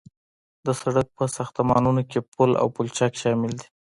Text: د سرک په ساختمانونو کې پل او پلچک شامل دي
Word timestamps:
د 0.65 0.67
سرک 0.79 1.07
په 1.17 1.25
ساختمانونو 1.35 2.01
کې 2.09 2.19
پل 2.33 2.51
او 2.61 2.67
پلچک 2.75 3.11
شامل 3.21 3.51
دي 3.59 3.67